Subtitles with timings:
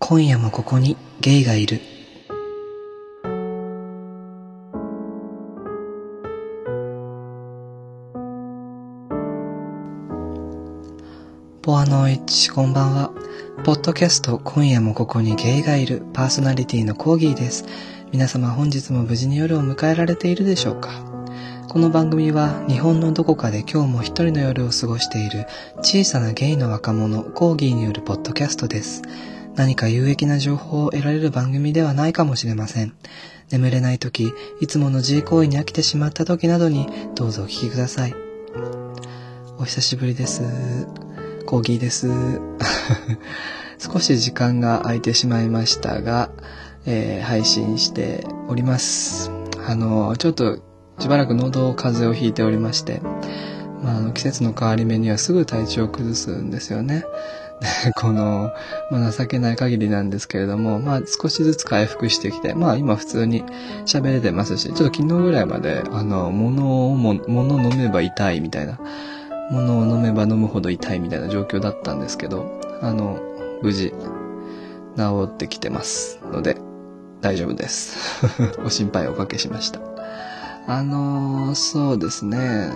[0.00, 1.80] 今夜もここにゲイがいる。
[11.60, 13.10] ポアノイチ、こんばんは。
[13.64, 17.66] ポッドキャスト、今夜もここにゲイがいる、パーソナリティのコーギーです。
[18.12, 20.90] 皆様本日も無事に夜を迎えられているでしょうか
[21.68, 25.46] この番組は日本のどこかで今日も一人の夜を過ごしている
[25.82, 29.02] 小さなゲイの若者コーギーによるポッドキャストです。
[29.58, 32.94] 何か有益な情報を得られる番組ではないかもしれません。
[33.50, 38.14] 眠れない時、いつもの G 行為に飽きてしまった時などにどうぞお聞きください。
[39.58, 40.86] お久しぶりです。
[41.44, 42.08] コーギーです。
[43.82, 46.30] 少し時間が空いてしまいましたが、
[46.86, 49.32] えー配信しております。
[49.66, 50.60] あの、ちょっと
[51.00, 53.00] しばらく喉風邪をひいておりまして、
[53.82, 57.04] まあ、あの季節の変わり目にはすぐ体調を崩すんですよね。
[57.96, 58.52] この、
[58.90, 63.44] まあ、情けない限りなんですけれども、まあ、少しずつ回復してきて、まあ、今普通に
[63.84, 68.78] 喋れてますし、ちょっと昨日ぐらいまで、あの、物をも、物飲めば痛いみたいな、
[69.50, 73.18] 物を飲めば飲むほど痛いみたいな状況だったんですけど、あの、
[73.62, 73.92] 無事、
[74.96, 76.58] 治ってきてますので、
[77.20, 78.24] 大丈夫です。
[78.64, 79.80] お心配おかけしました。
[80.66, 82.70] あのそうですね。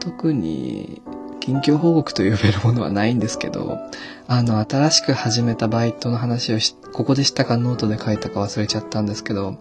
[0.00, 1.02] 特に、
[1.40, 3.78] 近況報告と呼べるものはないんですけど、
[4.26, 6.58] あの、新しく始めたバイトの話を、
[6.92, 7.56] ここでしたか？
[7.56, 9.56] ノートで書いたか忘れちゃったんですけど、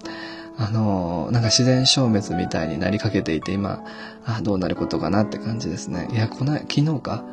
[0.57, 3.83] あのなんか自然消滅みたいになりかけていて、今、
[4.25, 6.07] あ、どうなることかなって感じですね。
[6.11, 7.23] いや、この、昨日か、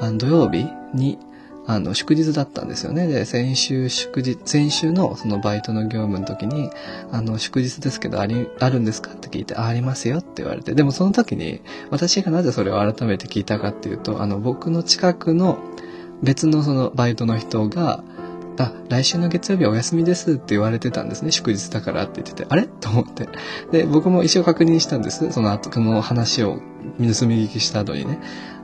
[0.00, 1.18] あの土曜日に、
[1.66, 3.06] あの、祝日だったんですよね。
[3.06, 6.70] で、先週祝日、先週のそのバイトの業務の時に、
[7.12, 11.60] あの、祝日ですけど、あり、あるんですかって聞いて、あ、ありますよって言われて、でもその時に、
[11.90, 15.58] 私がなぜそれを改めて聞いたかっていうと、あの、僕の近くの
[16.22, 18.02] 別のそのバイトの人が、
[18.58, 21.32] あ、来週の月曜日はお休みですって言われてたんですね。
[21.32, 22.66] 祝日だからって言ってて、あれ？
[22.80, 23.28] と思って。
[23.70, 25.30] で、僕も一応確認したんです。
[25.32, 26.60] その後、この話を盗
[26.98, 28.18] み聞きした後にね、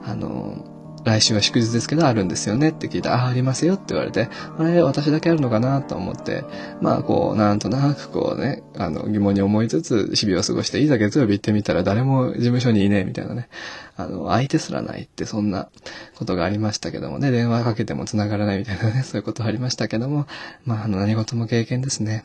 [0.05, 0.65] あの、
[1.09, 6.45] 来週は祝日ですけどあるんですよねって聞いたら、あ、ありますよって言われて、あれ、私だけあるのかなと思って、
[6.81, 13.49] まあ、こう、なんとなくこうね、あの、疑問に思いつつ、日々を過ごして、いざ月曜日行ってみたら誰も事務所にいねえみたいなね、
[13.97, 15.69] あの、相手すらないって、そんな
[16.17, 20.27] ことがありましたけどもね、電話かけても繋がらないみたいなね、そういうことありましたけども、
[20.65, 22.25] まあ、あの、何事も経験ですね。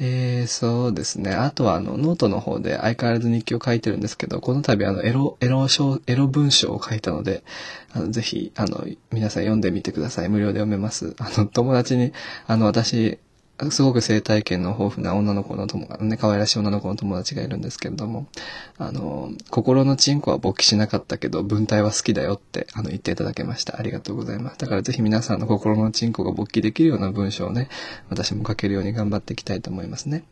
[0.00, 1.32] えー、そうですね。
[1.34, 7.44] あとは、あの、ノートの方で相変わらず日記を書いてるんですけど、この度、あの、エロ、エロ書、エロ文章を書いたので、
[7.92, 10.28] あの、ぜひ、あの、皆さん読んでみてください。
[10.28, 11.14] 無料で読めます。
[11.18, 12.12] あの、友達に、
[12.48, 13.18] あの、私、
[13.70, 18.26] すごく生態圏の豊富な女の子の友が、ね、可愛らしい女の子の友達がいるんですけれども、
[18.78, 23.78] あの、心のチンコは勃起しなかったけど、文体は好きだよって、あの、言っていただけました。
[23.78, 24.58] ありがとうございます。
[24.58, 27.68] だからぜひ皆さんの心のチンコが勃起できるような文章をね、
[28.10, 30.24] 私も書けるように頑張っていきたいと思いますね。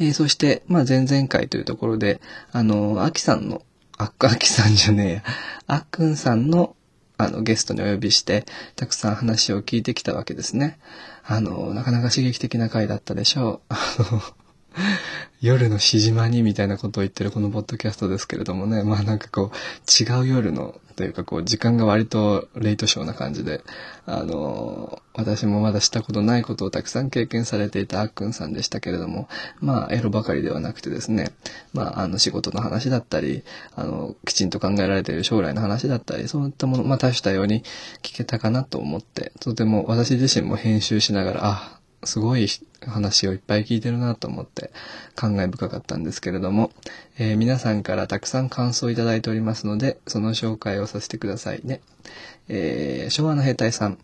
[0.00, 2.20] えーそして、まあ、前々回というところで、
[2.52, 3.62] あの、アキさんの、
[3.96, 5.22] あ、アキさんじゃねえや、
[5.66, 6.74] あっくんさんの、
[7.18, 10.78] あの、ゲストにお呼びして、たくさん話を聞いてきたわけですね。
[11.24, 13.74] あの、なかなか刺激的な回だったでしょう。
[13.74, 13.76] あ
[14.12, 14.22] の、
[15.40, 23.62] 夜のしじまにみたいなことを言ってるこのポッドキャストですけれどもね、まあなんかこう、違う夜の、というかこう、時間が割とレイトショーな感じで、
[24.06, 29.28] あの、私もまだしたことないことをたくさん経験されていたあっくんさんでしたけれども、
[29.60, 31.32] まあエロばかりではなくてですね、
[31.72, 33.42] まああの仕事の話だったり、
[33.74, 37.62] あの、きちんと考えられている将来の話だったり、そういったもの、まあ多種多様に
[38.02, 42.48] 聞けたかなと思って、とても私自身も編集しながら、あ、すごい
[42.86, 44.70] 話をいっぱい聞いてるなと思って
[45.14, 46.70] 感慨深かったんですけれども、
[47.18, 51.80] えー皆さんからたくさん感想をいただいておりますので、その紹介をさせてくださいね。
[52.48, 53.98] えー昭和の兵隊さん、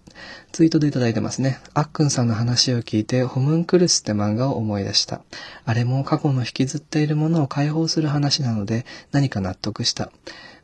[0.52, 1.58] ツイートでいただいてますね。
[1.74, 5.22] あっくんさんの話を聞いて、ホムンクルスって漫画を思い出した。
[5.64, 10.10] あれも過去の引きずっているものを解放する話なので、何か納得した。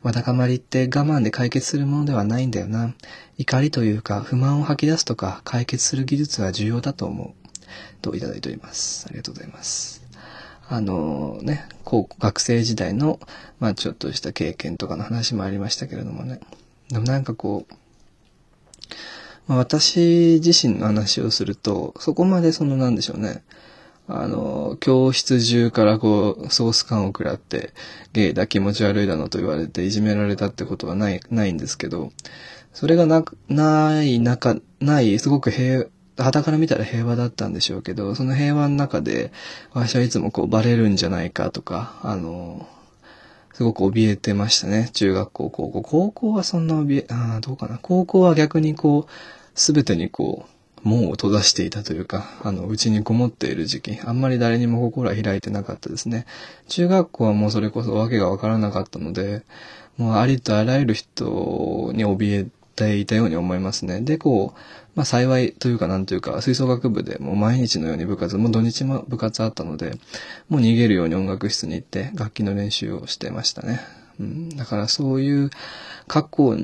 [0.03, 2.93] わだかまりって我慢で解決するものではないんだよな。
[3.37, 7.43] 怒りというか不満を吐き出すとか解決する技術は重要だと思う。
[8.01, 9.05] といただいております。
[9.07, 10.03] ありがとうございます。
[10.67, 13.19] あのね、高校学生時代の、
[13.59, 16.39] まあちょっとした経験とかの話もありましたけれどもね。
[16.89, 17.73] でもなんかこう、
[19.47, 23.43] まあ、私自身の話をすると、そこまでそのなんでしょうね。
[24.07, 27.73] あの、教室中からこう、ソース感を食らって、
[28.11, 32.11] ゲイだ、気持ち悪いだのと言われていじめられたってことはない、ないんですけど、
[32.73, 35.85] それがな、ない中、ない、すごく平、
[36.17, 39.31] 傍から見たら平和だったんでしょうけど、その平和の中で、
[39.71, 42.67] 私はいつもこう、バレるんじゃないかとか、あの、
[43.53, 44.89] すごく怯えてましたね。
[44.93, 45.81] 中学校、高校。
[45.81, 47.79] 高校はそんな怯え、ああ、どうかな。
[47.81, 49.11] 高校は逆にこう、
[49.55, 50.52] すべてにこう、
[50.83, 56.25] 門を閉ざしていたというか、あの、うちにこもっている時期、あんまり誰にも心は開いてなかったですね。
[56.67, 59.43] 中学校はもうそれこそ訳がわからなかったので、
[59.97, 64.01] もうありとあらゆる人に怯えていたように思いますね。
[64.01, 64.59] で、こう、
[64.95, 69.97] まあ幸いというかなんというか、吹奏楽部でもう毎日のように部活、もう土日も部活あったので、
[70.49, 73.79] もう逃げるように音楽室に行って楽器の練習をしてましたね。
[74.19, 75.49] うん、だからそういう
[76.07, 76.57] 過去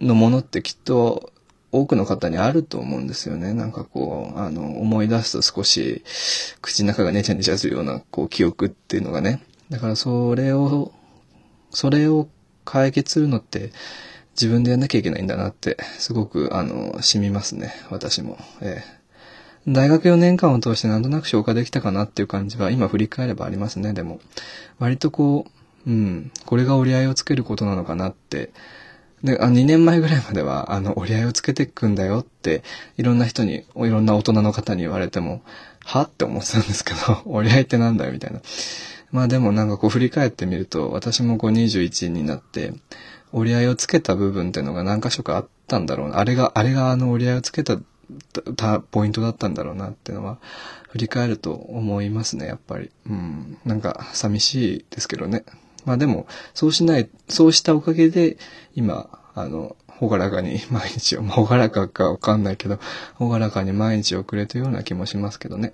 [0.00, 1.32] のものってきっと
[1.72, 3.54] 多くの方にあると思うんですよね。
[3.54, 6.02] なんかこう、あの、思い出すと少し
[6.60, 9.42] 口の中がネチャネチャするようなこう記憶っていうのがね。
[9.70, 10.92] だからそれを、
[11.70, 12.28] それを
[12.64, 13.72] 解決するのって
[14.40, 17.72] 自分でやんなきゃいけないんだなって、すごく、あの、染みますね。
[17.90, 18.38] 私も。
[18.60, 24.20] えー、大学4年間を通してなんとなく消化できたかなっていう感じは、今振り返ればありますね、でも。
[24.78, 25.46] 割とこ
[25.86, 28.50] う、うん、これが折り合いをつけることなのかなって、
[29.22, 32.62] で、あ、2年前ぐらいまでは、あの、折り合いをつけていくんだよって、
[32.96, 35.42] いろんな人に、いろんな大人の方に言われても、
[35.84, 36.02] は？
[36.02, 38.40] って思ってたんですけど、 折り合いってなんだよ、みたいな。
[39.12, 42.72] まあでもなんかこう振り返ってみると、私もこう21になって、
[43.32, 46.18] 折り合いをつけた部分っていうのが何箇所かあったんだろうな。
[46.18, 47.78] あれが、あれがあの折り合いをつけた、
[48.56, 50.38] た、ポイントだったんだろうなっていうのは、
[50.90, 52.90] 振り返ると思いますね、やっぱり。
[53.08, 53.58] うん。
[53.64, 55.44] なんか、寂しいですけどね。
[55.84, 58.36] まあでも、そうしない、そうしたおかげで、
[58.74, 62.78] 今、あの、ほがらかに 毎日を、まあ、ほがらかかわかんないけど、
[63.14, 65.72] ほがらかに毎日遅れてるような気もしますけどね。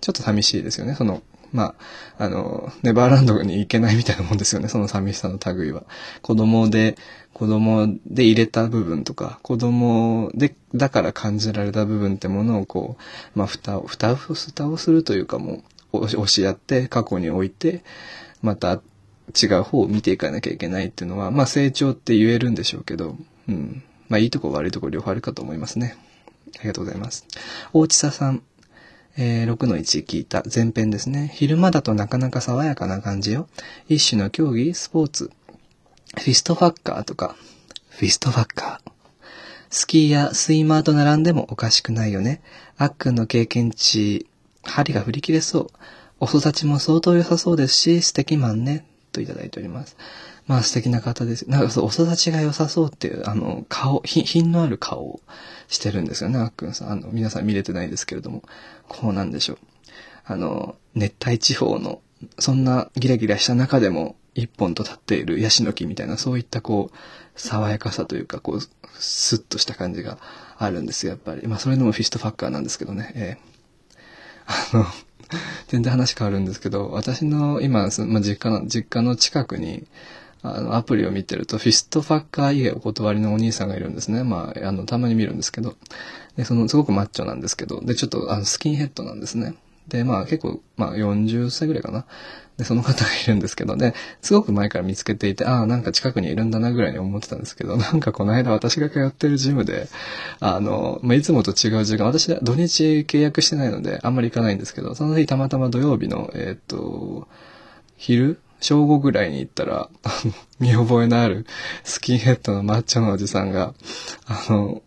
[0.00, 1.74] ちょっと寂しいですよね、その、ま
[2.18, 5.84] あ、あの、ネバーランドに行けないみたいなもんですよね、その寂しさの類は。
[6.22, 6.96] 子供で、
[7.34, 12.96] 子供で入れた部分とか、子供で、だから感じられた部分ってものをこ
[13.34, 15.62] う、まあ、蓋を、蓋を、蓋をするというかも
[15.92, 17.84] う、押し合って過去に置いて、
[18.40, 18.80] また
[19.40, 23.16] 違う方を見ていかなきゃいけないっていうのは、まあ成長って言えるんでしょうけど、
[23.48, 23.82] うん。
[24.08, 25.96] まあいいとこ悪いとこ両方あるかと思いますね。
[26.58, 27.26] ありがとうございます。
[27.72, 28.42] 大地佐さん。
[29.18, 31.30] えー、6の1聞いた前編ですね。
[31.34, 33.48] 昼間だとなかなか爽やかな感じよ。
[33.88, 35.30] 一種の競技、スポーツ。
[36.16, 37.36] フィストファッカーとか。
[37.90, 38.92] フィストファッカー。
[39.68, 42.42] スキーやスイマーと並んでもおかしくないよね。
[42.76, 44.26] あっくんの経験値、
[44.62, 45.66] 針が振り切れそう。
[46.20, 48.86] お育ちも相当良さそうですし、素敵マンね。
[49.12, 49.96] といただいております。
[50.46, 51.48] まあ素敵な方です。
[51.48, 55.20] なんかそう、お育ちが良さそうっていう、あの、顔、品のある顔を
[55.68, 56.90] してるんですよね、あっくんさん。
[56.90, 58.42] あの、皆さん見れてないですけれども、
[58.88, 59.58] こうなんでしょう。
[60.24, 62.00] あの、熱帯地方の、
[62.38, 66.96] そんなギラギラした中でも、一本と立っているヤシの木みたいな、そういったこう、
[67.36, 68.60] 爽やかさというか、こう、
[68.98, 70.18] スッとした感じが
[70.58, 71.46] あるんですよ、やっぱり。
[71.46, 73.12] まあ、それでもフィストファッカーなんですけどね。
[73.14, 74.86] えー、あの、
[75.68, 79.84] 全然話変わるんですけど、私の今、まあ、実家の、実家の近くに、
[80.42, 84.24] あの、アプリを見てると、フィストファッカー家お断りのお兄さんがいるんですね。
[84.24, 85.76] まあ、あの、たまに見るんですけど。
[86.36, 89.54] で、その、すごくマッチョなんですけど、で、ちょっと、あの、スキンヘッドなんですね。
[89.92, 92.06] で、まあ結構、まあ40歳ぐらいかな。
[92.56, 99.88] で、その方がいるんですけどね、すごく前から見つけていて、ああ、なんか近くにいるんだなぐらいに思ってたんですけど、なんかこの間私が通ってるジムで、
[100.40, 107.28] あの、まあ、いつもと違う時間、私土日契約してないので、あんまり行かないんですけど、その日たまたま土曜日の、えっ、と、
[107.96, 109.90] 昼正午ぐらいに行ったら、
[110.58, 111.46] 見覚えのある
[111.84, 113.74] スキンヘッドのマッチョのおじさんが、
[114.26, 114.82] あの、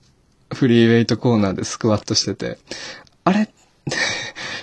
[0.53, 2.57] フリーウェイトコーナーでスクワットしてて、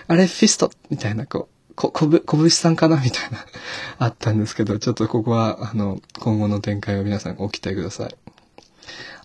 [0.08, 3.44] あれフィストみたいな、こう、こ、こぶ、こぶしさんかなみたいな、
[3.98, 8.14] あったんですけど、ちょっとここは、あの、今後の展開を皆さんご期待ください。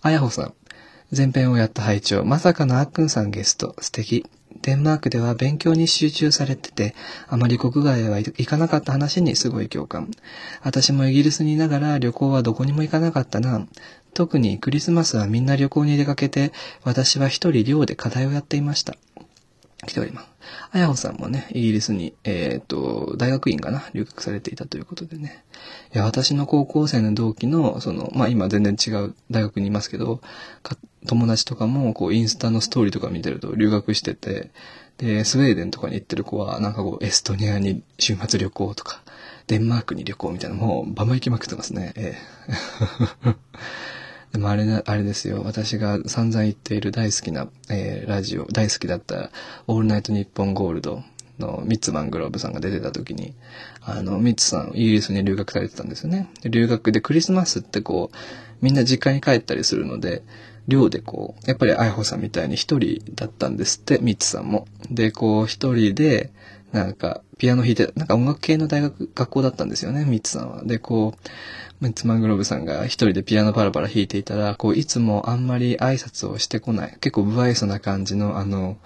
[0.02, 0.54] あやほさん。
[1.16, 4.26] 前編をやっと拝聴まさかのあっくんさんゲスト、素敵。
[4.62, 6.94] デンマークでは勉強に集中されてて、
[7.28, 10.10] あまり国外へは行かなかった話にすごい共感。
[10.62, 13.66] 私もイギリスにいながら旅行はどこにも行かなかったな。
[14.14, 18.96] 特にクリスマスはみんな旅行に出かけて、私は一人寮で課題をやっていました。
[19.88, 20.28] 来ております。
[20.70, 25.44] あやほさんもね、イギリスに、えっ、と、大学院かな、留学されていたということでね。
[25.94, 30.20] いや、私の高校生の同期の、その、まあ今全然違う大学にいますけど、
[31.06, 34.50] 友達とかも、こう、インスタのストーリーとか見てると留学してて、
[34.98, 39.00] で、スウェーデンとかに行ってる子は、なんかこう、エストニアに週末旅行とか、
[39.46, 41.92] デンマークに旅行みたいな、もう、バンバン行きまくってますね。
[41.96, 42.18] え
[43.26, 43.34] え
[44.32, 45.42] でもあれ、あれですよ。
[45.44, 49.30] 私が散々言っている大好きな、えー、ラジオ、大好きだった
[49.66, 51.02] オールナイトニッポンゴールド
[51.38, 53.34] のミッツマングローブさんが出てた時に、
[53.80, 56.28] あの、ミッツさん、イギリスに留学されてたんですよね。
[56.44, 58.16] 留学でクリスマスってこう、
[58.60, 60.22] みんな実家に帰ったりするので、
[60.66, 64.66] 寮でこう、やっぱりアイホさんみたいに一人だったんですって、ミッツさんも。
[64.90, 66.30] で、こう一人で、
[66.72, 70.62] なんか、ピアノ弾いて、なんか音楽系の大学、学校だったんですよね、ミッツさんは。
[70.64, 76.96] で、こう、ミッツマングローブさんが一人でピアノパラパラ弾いていたら、こう、いつもあんまり挨拶をしてこない。
[77.00, 78.76] 結構不愛想な感じの、あの、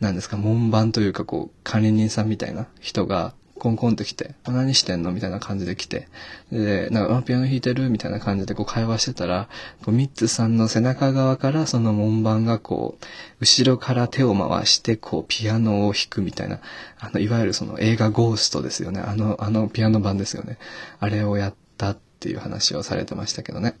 [0.00, 5.12] なんですか、門番というか、こう、管理人さんみたいな人が、コンコンと来て、何してんの？
[5.12, 6.08] みたいな感じで来て、
[6.50, 7.90] で、なんか、ピアノ弾いてる？
[7.90, 9.48] みたいな感じでこう会話してたら、
[9.84, 13.04] こうミッツさんの背中側からその門番がこう、
[13.38, 16.58] 後ろから手を回して、こう、ピアノを弾くみたいな、
[16.98, 19.00] あの、いわゆるその映画ゴーストですよね。
[19.00, 20.58] あの、あのピアノ版ですよね。
[20.98, 23.76] あれをやったっていう話をされてましたけどね。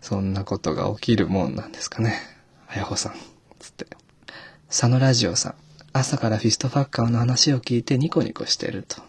[0.00, 2.18] そんなことが起きるもんなんですかね。
[2.66, 3.12] あやほさん、
[3.58, 3.86] つって。
[4.68, 5.54] 佐野ラジオさん。
[5.92, 9.02] 朝からフィストファッカーの話を聞いてニコニコしてると。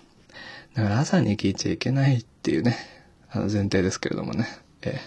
[0.80, 2.78] だから朝に聞いちゃいけないっていうね、
[3.30, 4.48] あの前提ですけれどもね。
[4.82, 5.02] え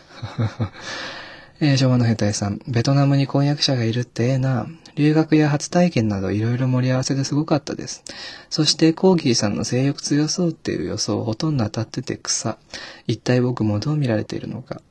[1.60, 4.66] え えー、昭和の兵隊さん、ベトナムに婚約者がいるってええな。
[4.96, 8.04] 留学や初体験などいろいろ盛り合わせですごかったです。
[8.50, 12.58] そしてコーギーさんの性欲強そうっていう予想ほとんど当たってて草。
[13.06, 14.82] 一体僕もどう見られているのか。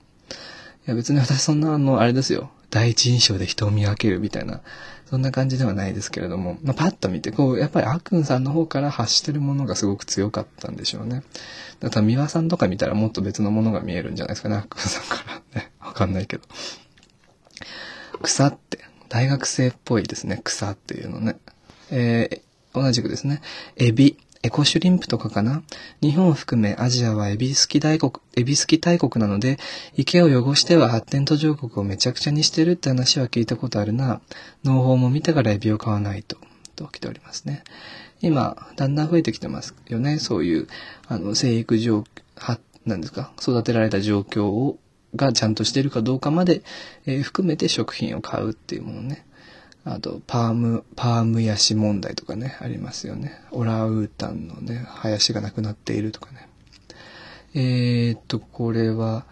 [0.87, 2.49] いや別に私そんなあの、あれですよ。
[2.71, 4.61] 第一印象で人を見分けるみたいな
[5.11, 11.23] そんな感じではないですけれども、まあ、パッと見て、こう、やっぱりあっくんさんの方から発してるものがすごく強かったんでしょうね。
[11.81, 15.21] だから、三輪さんとか見たらもっと別のものが見えるんじゃないですかね、あくんさんか
[15.53, 15.73] らね。
[15.83, 16.43] わかんないけど。
[18.21, 21.35] 草って、大学生っぽいですね、草っていうのね。
[21.89, 23.41] えー、同じくですね、
[23.75, 25.61] エビ、エコシュリンプとかかな？
[26.01, 29.59] 日本を含めアジアはエビ好き大国、エビ好き大国なので、
[29.95, 34.19] 池を汚しては発展途上国をめちゃくちゃにしてるって話は聞いたことあるな。
[34.63, 36.37] 農法も見てからエビを買わないと、
[36.75, 37.63] と来ておりますね。
[38.21, 40.17] 今、だんだん増えてきてますよね。
[40.17, 40.67] そういう、
[41.07, 42.03] あの、生育状、
[42.35, 44.79] は、なんですか、育てられた状況を、
[45.15, 46.63] がちゃんとしてるかどうかまで、
[47.05, 49.25] えー、含めて食品を買うっていうものね。
[49.83, 53.41] あと、パーム、パームヤシ問題とかね、ありますよね。
[53.51, 56.47] オラウータンのね、林がなくなっているとかね。
[57.53, 59.25] えー、っと、これは、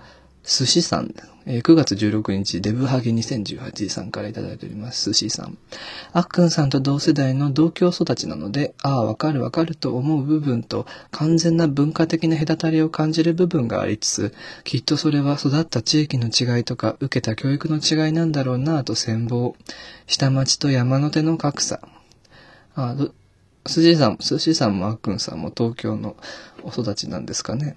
[0.44, 1.14] 寿司さん、
[1.52, 5.10] えー、9月16日、デブハゲ2018さんからいただいております。
[5.10, 5.58] 寿司さん。
[6.14, 19.56] あっくんさんと同世代の同郷育ちなので、ああ、わかるわかると思う部分と、完全な文化的な隔たりを感じる部分がありつつ、きっとそれは育った地域の違いとか、受けた教育の違いなんだろうなぁと羨望。
[20.06, 21.82] 下町と山の手の格差。
[22.76, 22.96] あ、
[23.66, 26.16] 寿司さん、寿司さんもあっくんさんも東京の
[26.62, 27.76] お育ちなんですかね。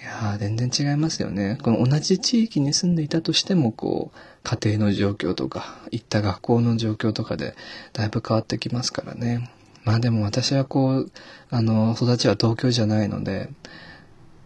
[0.00, 1.58] いやー、全然違いますよね。
[1.62, 7.54] この同じ地域に住んでいたとしても、こう、家庭の状況とか、行った学校の状況とかで、
[7.92, 9.50] だいぶ変わってきますからね。
[9.84, 11.12] まあでも私はこう、
[11.50, 13.50] あの、育ちは東京じゃないので、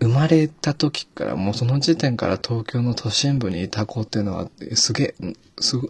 [0.00, 5.88] 生まれた時からもうその時点から東京の都心部にいた子っていうのは、すげえ、すご、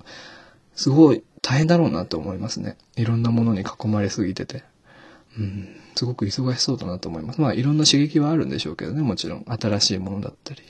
[0.75, 2.76] すごい大変だろうなと思いますね。
[2.97, 4.62] いろんなものに囲まれすぎてて。
[5.38, 5.69] うん。
[5.95, 7.41] すごく忙しそうだなと思います。
[7.41, 9.45] まあいろんな刺激はあるんでしょうけどね、もちろん。
[9.47, 10.62] 新しいものだったり。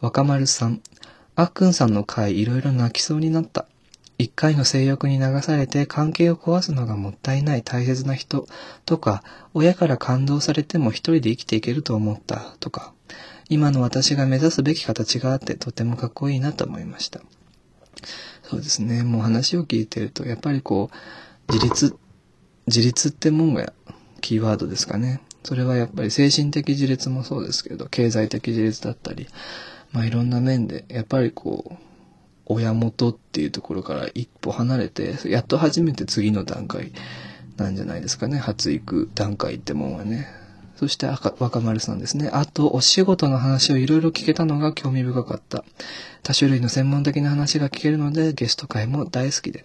[0.00, 0.80] 若丸さん。
[1.36, 3.66] あっくんさんの回いろいろ泣きそうになった。
[4.16, 8.46] 一回の性欲に流されて関係を壊すのがもったいない大切な人
[8.86, 12.92] とか、親から感動されても一人で生きていけると思ったとか、
[13.48, 17.20] 今の私が目指すべき形があってとてもかっこいいなと思いました。
[18.42, 19.02] そうですね。
[19.02, 20.90] もう話を聞いてると、やっぱりこ
[21.48, 21.96] う、自立
[22.66, 23.72] 自立ってもんが
[24.20, 25.20] キーワードですかね。
[25.42, 29.28] それはやっぱり精神的自立もそうですけど、経済的自立だったり、
[29.92, 31.74] まあいろんな面で、やっぱりこう、
[32.46, 36.92] 親元っていうところから一歩離れて、やっと初めて次の段階
[37.56, 38.38] なんじゃないですかね。
[38.38, 40.26] 発育段階ってもんはね。
[40.76, 42.28] そして赤若丸さんですね。
[42.32, 45.64] あと、お仕事の話をいろいろ聞けたのが興味深かった。
[46.22, 49.64] 多種類の専門的な話が聞けるので、ゲスト会も大好きで。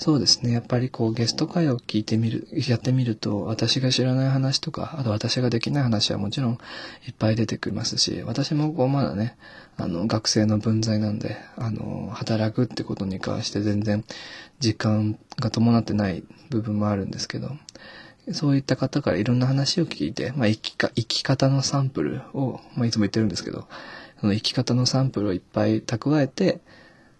[0.00, 0.50] そうですね。
[0.50, 6.52] やっぱりこうゲスト会を聞いてみる、やってみると、私が知らない話とか、あと私ができない話はもちろん
[7.06, 9.36] いっぱい出てきますし、私もこうまだね、
[9.76, 14.02] あの、学生の分際なんで、あの、働くってことに関して全然
[14.58, 17.50] 時間が伴ってない部分もあるんですけど、
[18.32, 23.68] そういった方からいろんな話を聞いて、まあ、生きか、生き方のサンプルを、まあ、いつも言ってるんですけど、
[24.22, 26.60] その生き方のサンプルをいっぱい蓄えて、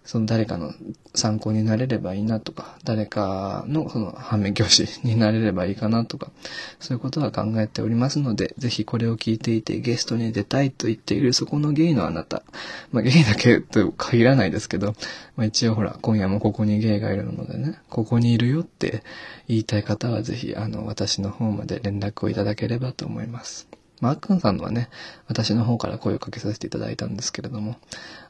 [0.03, 0.73] その誰かの
[1.13, 6.31] 参考になれればいいなとか、誰かのその反面教師になれればいいかなとか、
[6.79, 12.43] そういうことは考えておりますので、ぜひこれを聞いていてゲストに出たいと言っているそこのゲイのあなた。
[12.91, 14.95] まあゲイだけと限らないですけど、
[15.35, 19.03] まあ一応ほら、今夜もここにゲイがいるのでね、ここにいるよって
[19.47, 23.70] 言いたい方はぜひ、あの、私の方まで連絡をいただければと思います。
[24.01, 24.89] まあ、あっくんさんのはね、
[25.27, 27.77] 私の方から声をかけさせていただいたんですけれども、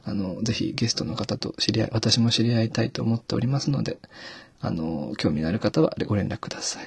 [0.04, 3.98] あの、ぜひゲストの方と知り合い、私も知り合いたいと思っておりますので、
[4.60, 6.86] あの、興味のある方はご連絡ください。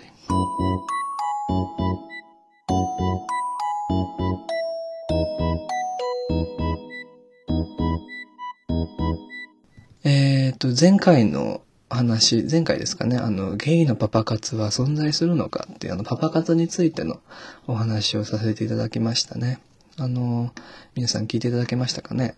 [10.03, 17.19] えっと、前回の話、前回ですかね、あの、ゲイのパパ活は存在するのかっていう、あの、パパ活についての
[17.67, 19.59] お話をさせていただきましたね。
[19.97, 20.51] あの、
[20.95, 22.35] 皆さん聞いていただけましたかね？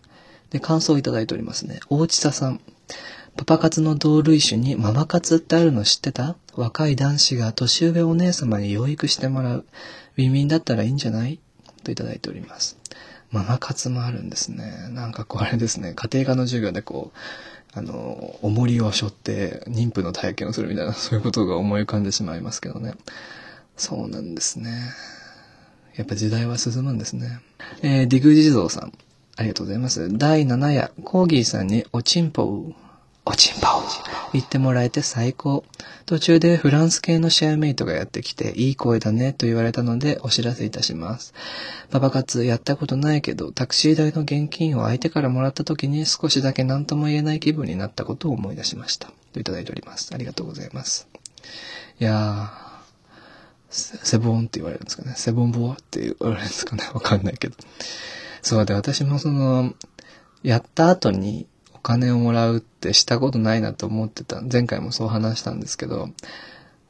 [0.50, 1.80] で、感想をいただいておりますね。
[1.88, 2.60] 大地佐さん。
[3.36, 6.36] パパ活の同類種にママ活ってあるの知ってた？
[6.54, 9.64] 若い男子が年上お姉様に養育してもらう。
[10.16, 11.38] ウィンウィンだったらいいんじゃない？
[11.84, 12.78] といただいております。
[13.30, 14.88] ママ活もあるんですね。
[14.90, 17.18] なんかこうあれですね、家庭科の授業でこう、
[17.74, 22.94] あの、重りを背負って妊婦の体験をするみたいな、 そういうことが思い浮かんでしまいますけどね。
[23.76, 24.70] そうなんですね。
[25.96, 27.40] やっぱ時代は進むんですね。
[27.82, 28.92] えー、ディグ地蔵さん。
[29.36, 30.08] ありがとうございます。
[30.16, 32.74] 第7夜、コーギーさんにおちんぽう、
[33.28, 33.66] おちんぽ
[34.32, 35.62] 言ってもらえて最高。
[36.06, 41.34] 途中でフランス系のシェアメイトがやってきて、いい声だねと言われたのでお知らせいたします。
[41.90, 49.12] パパ活やったことないけど、タクシー代の現金を相手からもらった時に少しだけ何とも言えない気分になったことを思い出しました。
[49.34, 50.14] といただいております。
[50.14, 51.06] ありがとうございます。
[52.00, 55.12] いやー、セセボンって言われるんですかね。
[55.16, 56.84] セボンボアって言われるんですかね。
[56.94, 57.56] わかんないけど。
[58.40, 59.74] そうで、私もその、
[60.42, 61.46] やった後に
[61.78, 64.42] お金をもらうってしたことないなと思ってた。
[64.42, 66.08] 前回もそう話したんですけど、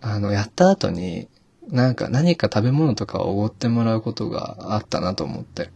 [0.00, 1.28] あの、やった後に、
[1.68, 5.70] なんか何か食べ物とかをおごってもらうことがあったなと思って。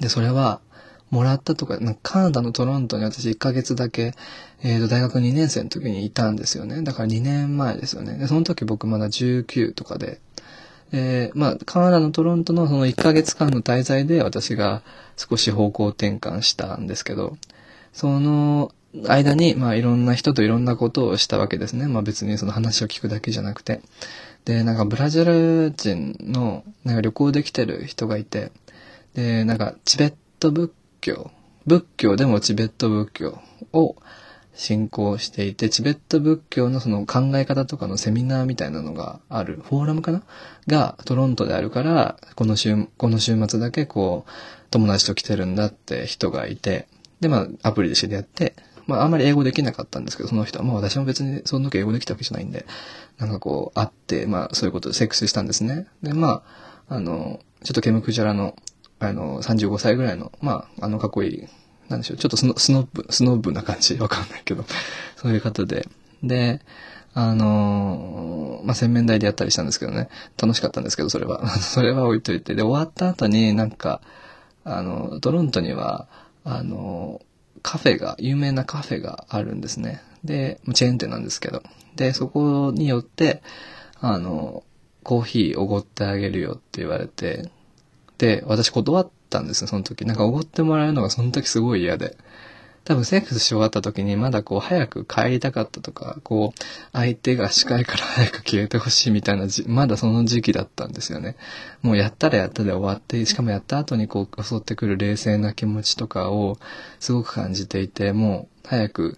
[0.00, 0.60] で、それは、
[1.10, 4.14] もらったとか、なんかカナダのトロントに私1ヶ月だけ、
[4.62, 6.82] えーと、大学2年生の時にいたんですよね。
[6.82, 8.16] だから2年前ですよね。
[8.16, 10.20] で、その時僕まだ19とかで、
[10.92, 14.82] えー、まあ、カナダのトロントのその1ヶ月間の滞在で私が
[15.16, 17.36] 少し方向転換したんですけど、
[17.92, 18.72] その
[19.06, 21.86] 間に、まあ、いろんな人といろんなことをしたわけですね。
[21.86, 23.80] まあ、別にその話を聞くだけじゃなくて。
[24.44, 28.52] で、なんかブラジル人の、なんか旅行できてる人がいて、
[29.14, 31.30] で、なんかチベット仏教、
[31.66, 33.38] 仏教でもチベット仏教
[33.72, 33.96] を
[34.54, 40.22] 信仰していて、チベット仏教のその考え方とかのセミナーみたいなのがある、フォーラムかな？
[40.66, 44.30] がトロントであるから、この週、この週末だけこう、
[44.70, 46.88] 友達と来てるんだって人がいて、
[47.20, 48.54] で、まあ、アプリで知り合って、
[48.86, 52.66] まあ、あんまり英語できなかったんですけど、その人は、まあ私も別にその時英語できたわけじゃないんで、
[53.18, 55.86] なんかこう、会って、まあ、そういうことでセックスしたんですね。
[56.02, 56.42] で、ま
[56.88, 58.56] あ、あの、ちょっとケムクジャラの、
[58.98, 61.46] あの、35歳ぐらいの、まあ、あの、かっこいい、
[61.88, 64.64] なんでしょう、ちょっとスノスノッブ、スノッブな感じ、わかんないけど、
[65.16, 65.86] そういう方で。
[66.22, 66.60] で、
[67.12, 70.08] あのまあ、洗面台でやったりしたんですけどね、
[70.40, 71.48] 楽しかったんですけど、それは。
[71.58, 72.54] それは置いといて。
[72.54, 74.00] で、終わった後になんか、
[74.64, 76.06] あの、トロントには、
[76.50, 77.20] あの、
[77.62, 80.02] カフェが、有名なカフェがあるんですね。
[80.24, 81.62] で、チェーン店なんですけど。
[81.94, 83.42] で、そこによって、
[84.00, 84.64] あの、
[85.02, 87.48] コーヒーおごってあげるよって言われて、
[88.18, 90.04] で、私断ったんですよ、その時。
[90.04, 92.16] なんかおごってもらえるのがその時すごい嫌で。
[92.84, 101.36] 多分セックスし終わった時にまだこう早く帰りたかったとか、こう相手が視界から早く消えてほしいみたいなじ、まだその時期だったんですよね。
[101.82, 106.58] もうやったらやったで終わって、しかもやった後にこう襲ってくる冷静な気持ちとかを
[106.98, 109.16] すごく感じていて、もう早く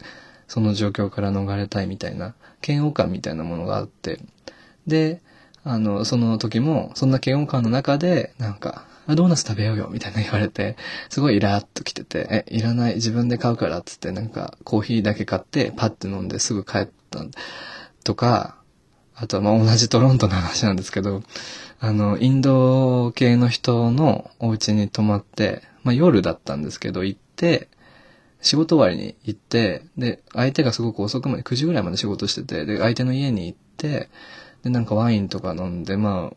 [0.48, 2.34] その状況から逃れたいみたいな、
[2.66, 4.20] 嫌悪感みたいなものがあって。
[4.86, 5.22] で、
[5.64, 10.76] あの、その時も、そんな嫌悪感の中で、なんか、あドーナツ食べようよ、みたいな言われて、
[11.08, 17.24] すごいイラーっと来てて、え、いらない、自分で買うからっ、つって、なんか、コーヒーだけ買って、パッて飲んですぐ帰った
[18.04, 18.56] とか、
[19.14, 21.22] あとは、まあ、同じトロントの話なんですけど、
[21.80, 27.68] あの、インド系の人のお家に泊まって、まあ、夜だったんですけど、行って、
[28.40, 34.08] 仕事終わりに行って、で、相手がすごく遅くまで、9時ぐらいまで仕事してて、で、相手の家に行って、
[34.62, 36.36] で、なんかワインとか飲んで、まあ、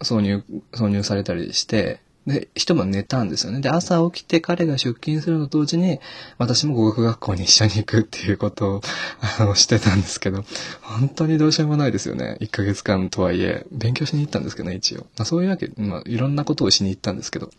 [0.00, 3.60] 挿入、挿入されたりして、で、一晩寝たんですよね。
[3.60, 6.00] で、朝起きて彼が出勤するのと同時に、
[6.38, 8.80] 私も語学学校に一緒に行くっていうことを、
[9.40, 10.44] あの、してたんですけど、
[10.82, 12.36] 本当にどうしようもないですよね。
[12.40, 15.00] 1ヶ月間とはいえ、勉強しに行ったんですけどね、一応。
[15.00, 17.50] まあ、そういうわけ、まあ、いろんなことをしに行ったんですけど。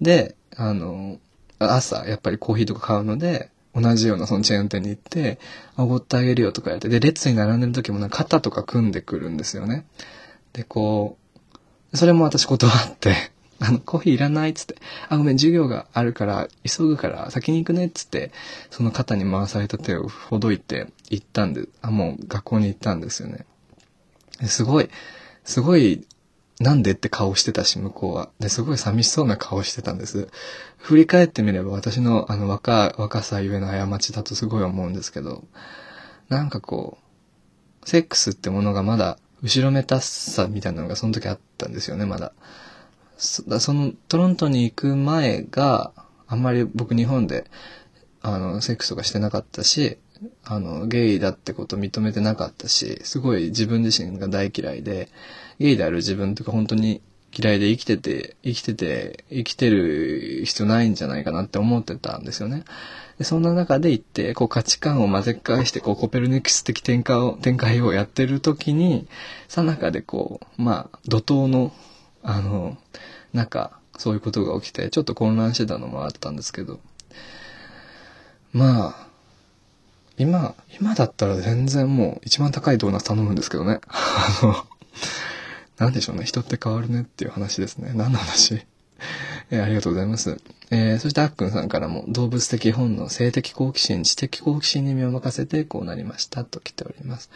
[0.00, 1.18] で、あの、
[1.60, 5.38] 朝、やっぱりコーヒーとか買うので、同じようなそのチェーン店に行って、
[5.76, 9.84] おごってあげるよとかやって、で、列に並んでる時もなんか肩とか組んでくるんですよね。
[10.52, 11.23] で、こう、
[11.94, 13.14] それも私断って、
[13.60, 14.76] あの、コーヒーいらないっつって、
[15.08, 18.32] あ、ごめん、授業があるから、急ぐから先に行くねっつって、
[18.70, 23.46] その肩に回された手をほどいて行ったんで、あ、もう学校に行ったんですよね。
[24.42, 24.90] すごい、
[25.44, 26.06] すごい、
[26.60, 28.28] なんでって顔してたし、向こうは。
[28.38, 30.28] で、すごい寂しそうな顔してたんです。
[30.78, 35.44] 振り返ってみれば私のあの若、若さゆえの過ちだとすごい思うんですけど、
[36.28, 36.98] なんかこ
[37.82, 42.32] う、セックスってものがまだ後ろめたさみたいなのがその時あったんですよね、まだ。
[43.18, 45.92] そそのトロントに行く前が、
[46.26, 47.44] あんまり僕日本で、
[48.22, 49.98] あの、セックスとかしてなかったし、
[50.44, 55.10] あの、ゲイだってこと認めてなかったし、すごい自分自身が大嫌いで、
[55.58, 57.02] ゲイである自分とか本当に
[57.36, 62.64] 嫌いで生きてて、生きてて、生きてる必要ないんじゃないかなって思ってたんですよね。
[63.18, 69.06] でそんな中で行って、こう価値観を混ぜ返して、こうコペルニクス的展開を、展開をやってる時に、
[69.48, 71.72] さなかでこう、まあ、怒涛の、
[72.22, 72.76] あの、
[73.32, 76.80] 中、そういうことが起きて、ちょっと混乱してたのもあったんですけど、
[78.52, 79.06] まあ、
[80.16, 83.80] 今、今だったら全然もう一番高いドーナツ頼むんですけどね。
[83.88, 84.66] あの、
[85.78, 86.24] なんでしょうね。
[86.24, 87.92] 人って変わるねっていう話ですね。
[87.94, 88.64] 何の話？
[89.50, 90.38] えー、ありがとうございます。
[90.70, 97.30] えー、そしてあっくんさんからも、動物的本能、性的好奇心、知的好奇心に身を任せてこうなりましたと来ております。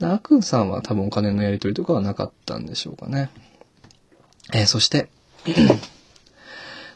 [0.00, 3.30] あっくんさんは多分お金のやり取りとかはなかったんでしょうかね。
[4.52, 5.08] えー、そして、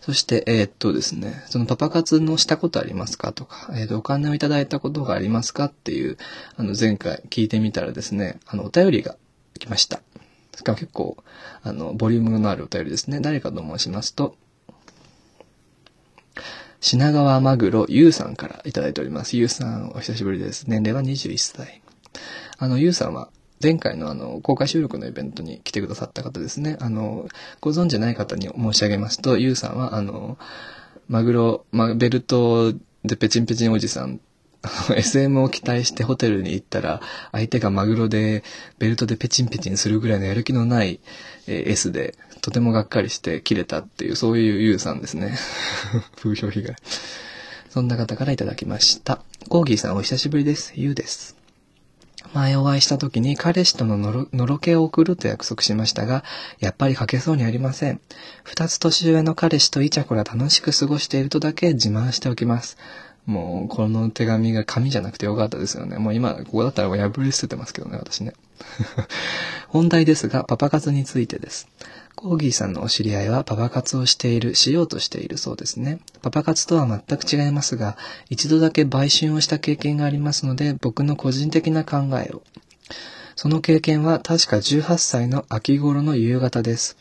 [0.01, 6.17] そして、えー、っとですね、そのパパ活のしたことありますかとか、えー、っと、お金をいただいたことがありますかっていう、
[6.57, 9.17] あの、前回聞いてみたらですね、あの、お便りが
[9.59, 10.01] 来ました。
[10.57, 11.17] しかも結構、
[11.63, 13.21] あの、ボリュームのあるお便りですね。
[13.21, 14.37] 誰かと申しますと、
[16.81, 19.37] 品川マグロゆうさんからいただいております。
[19.37, 20.65] ゆうさん、お久しぶりです。
[20.69, 21.83] 年齢は21歳。
[22.59, 23.29] あの、ゆうさんは、
[23.63, 26.77] 前回のあの、公開収録のイベントに来てくださった方ですね。
[26.81, 27.29] あの、
[27.61, 30.39] ご存知ない方に申し上げますと、ゆうさんは、あの、
[31.09, 32.73] マグロ、ま、ベルト
[33.05, 34.21] でペチンペチンおじさん
[34.97, 37.01] SM を期待してホテルに行ったら、
[37.33, 38.43] 相手がマグロで
[38.79, 41.01] ベルトでペチンペチンするぐらいのやる気のない、
[41.47, 45.37] S で、とてもがっかりして切れたっていう、そういうユウさんですね。
[46.17, 46.77] 風評被害。
[47.71, 49.23] そんな方からいただきました。
[49.49, 50.73] コーギーさんお久しぶりです。
[50.77, 51.37] ユウです。
[52.33, 56.25] 前お会いした時に彼氏とののろのろけを送ると約束しましたが、
[56.59, 58.01] やっぱり書けそうにありません。
[58.45, 62.77] 二つ年上の彼氏とイチャコラ楽しく過ごしているとだけ自慢しておきます。
[63.27, 65.99] もう、この手紙が紙じゃなくてよかったですよね。
[65.99, 68.35] もう今、ここだったら破り捨ててますけどね、私ね。
[69.69, 71.69] 本題ですが、パパ活についてです。
[72.15, 75.99] コーギーさんのお知り合いはパパ活をしている、しようとしているそうですね。
[76.23, 77.99] パパ活とは全く違いますが、
[78.31, 82.43] 一度だけ売春をした経験がありますので、僕の個人的な考えを。
[83.35, 86.97] その経験は確か18歳の秋頃の夕方です。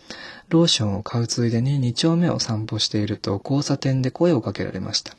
[0.50, 5.16] ローションを買うついでに2丁目を散歩していると交差点で声をかけられました。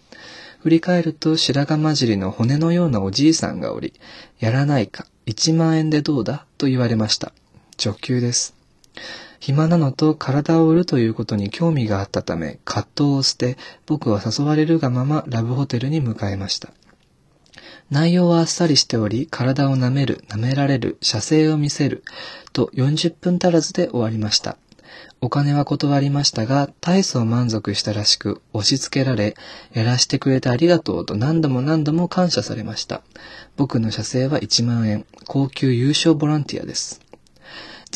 [0.67, 3.95] 振り返ると白髪混じりの骨のようなおじいさんがおり、
[4.41, 7.33] やらないか、1万円でどうだと言われました。
[7.81, 8.53] 直球です。
[9.39, 16.73] 暇なのと体を売るということに興味があったため、葛藤を捨て、僕は誘われるがままラブホテルに向かいました。
[17.93, 22.03] 内容はあっさりしており、体を舐める、舐められる、射精を見せる、
[22.53, 24.57] と40分足らずで終わりました。
[25.21, 29.35] お金は断りましたが、大層満足したらしく、押し付けられ、
[29.73, 33.03] やらしてくれてありがとうと何度も何度も感謝されました。
[33.57, 37.06] 僕の射精は1万円、高級優勝ボランティアです。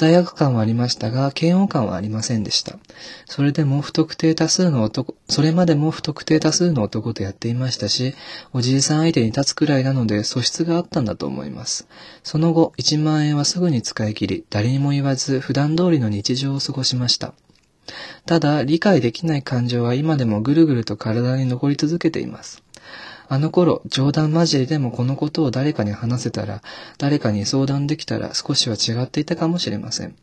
[0.00, 2.78] 罪悪感はありましたが、嫌悪感はありませんでした。
[3.26, 8.14] それでも不特定多数の男、それまでも不特定多数の男とやっていましたし、
[8.54, 11.86] おじいさん相手に立つくらいなので素質があったんだと思います。
[12.22, 17.34] その後、1万円はすぐに使い切り、誰にも言わず普段通りの日常を過ごしました。
[18.24, 22.62] ただ、理解できない感情は今でもぐるぐると体に残り続けています。
[23.32, 26.62] あの頃、冗談交じりでもこのことを誰かに話せたら、
[26.98, 30.16] 誰かに相談できたら少しは違っていたかもしれません。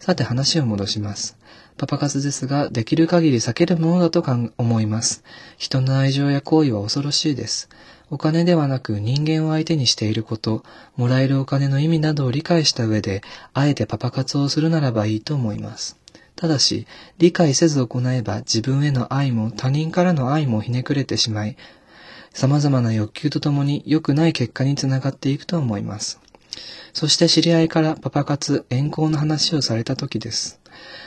[0.00, 1.36] さて話を戻します。
[1.76, 4.24] パパ活ですが、できる限り避けるものだと
[4.58, 5.22] 思います。
[5.58, 7.68] 人の愛情や行為は恐ろしいです。
[8.10, 10.64] お金ではなく人間を相手にしていること、
[10.96, 13.22] もらえるお金の意味などを理解した上で、
[13.54, 15.96] あえてパパ活をするならばいいと思います。
[16.34, 21.56] ただし、理解せず行えば自分への愛も他人からの愛もひねくれてしまい、
[22.32, 26.20] 様々な欲求とともに良くない結果につながっていくと思います。
[26.92, 30.60] そして知り合いからパパ活、遠行の話をされた時です。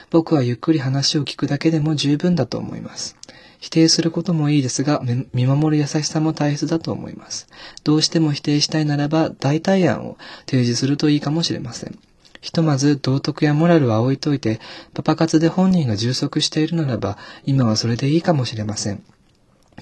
[0.09, 3.15] 僕はゆっくり話を聞くだけでも十分だと思います。
[3.59, 5.03] 否定することもいいですが、
[5.33, 7.47] 見守る優しさも大切だと思います。
[7.83, 11.97] どうしても否定したいならば、代替案を提示するといいかもしれません。
[12.41, 14.59] ひとまず道徳やモラルは置いといて、
[14.95, 19.03] パパ活で本人が充足しているならば、今はそれでいいかもしれません。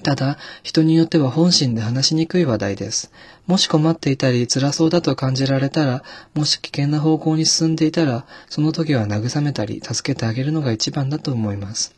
[0.02, 3.12] ただ、人によっては本心で話しにくい話題です。
[3.46, 6.02] もし困っていたり辛そうだと感じられたら、
[6.34, 11.94] もし危険な方向に進んでいたら、その時は慰めたり助けてあげるのが一番だと思います。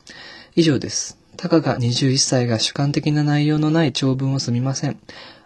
[0.56, 1.18] 以上です。
[1.36, 4.98] たかが21歳が主観的な内容のない長文をすみません。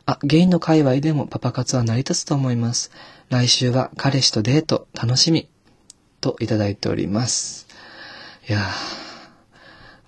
[0.07, 2.91] あ、ゲインの界隈でもパパ活は成り立つと思います。
[3.29, 5.49] 来週は彼氏とデート楽しみ。
[6.21, 7.67] といただいております。
[8.49, 9.06] いやー、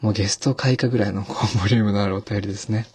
[0.01, 1.29] もうゲスト開花ぐらいのボ
[1.67, 2.87] リュームのあるお便りですね。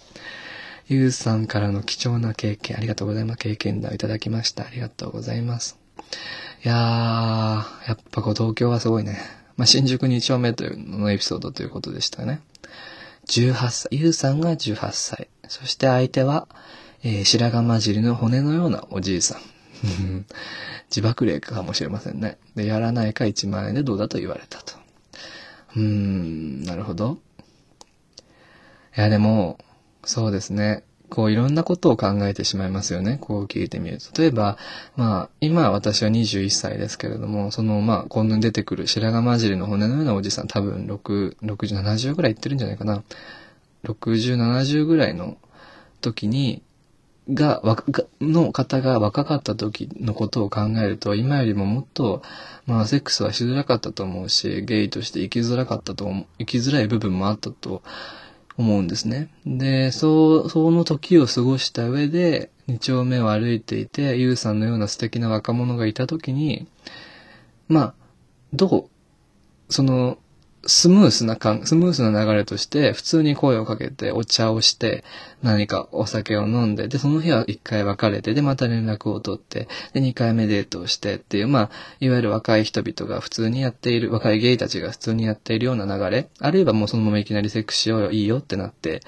[0.87, 3.39] ゆうさんからの貴重な経験、ありがとうございます。
[3.39, 4.63] 経験談いただきました。
[4.65, 5.77] ありがとうございます。
[6.63, 9.17] いやー、やっぱこう東京はすごいね。
[9.57, 12.41] まあ、新宿2丁目というのエピソードということでしたね。
[13.27, 15.27] 18歳、ゆうさんが18歳。
[15.47, 16.47] そして相手は、
[17.03, 19.41] えー白髪混じりの骨のようなおじいさん。
[20.89, 22.37] 自爆霊かもしれませんね。
[22.55, 24.82] で、やらないか1万円でどうだと言われたと。
[25.75, 27.17] うーん、なるほど。
[28.95, 29.57] いや、でも、
[30.05, 30.83] そうですね。
[31.09, 33.19] こういろんなことを考えてしまいますよね。
[33.21, 34.19] こう聞いてみると。
[34.19, 34.57] 例えば、
[34.95, 43.03] まあ、今私は21歳ですけれども、その、まあ、今度に出てくる白髪混じりの骨のようなおじさん、多分6、60、70ぐらいいってるんじゃないかな。
[43.83, 45.37] 60、70ぐらいの
[46.01, 46.63] 時に、
[47.29, 52.21] が、わかがの方が若かった時のことを考えると、今よりももっと、
[52.65, 57.81] まあ、セックスはしづらかったと思うし、ゲイとして生きづらかったと思う、生きづらい部分もあったと
[58.57, 59.29] 思うんですね。
[59.45, 66.67] で、そう、その時を過ごした上で、二丁目を歩いていて、ゆうさんのような素敵な若者がいた時に、
[67.67, 67.93] まあ、
[68.53, 70.17] どう、その、
[70.65, 75.03] スムースな感、スムースな流れとして、普通に声をかけて、お茶をして、
[75.41, 89.01] 何かお酒を飲んで、で、その日は一回別れて、で、また連絡を取って、で、二回目デートをしてっていう、まあ、いわゆる若い人々が普通にやっている、若いゲイたちが普通にやっているような流れ、あるいはもうそのままいきなりセックスしようよ、いいよってなって、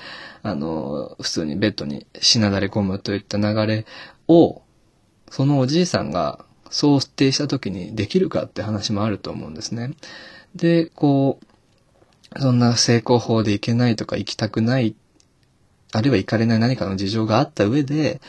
[0.44, 3.86] あの、普通にベッドにしなだれ込むといった流れ
[4.28, 4.62] を、
[5.32, 9.91] そのおじいさんが想定した時にできるかって話もあると思うんですね。
[10.56, 11.39] で、こ
[12.36, 14.96] う、そんな成功法で行けないとか行きたくない、
[15.94, 18.22] あるいは行かれない何かの事情があった上で、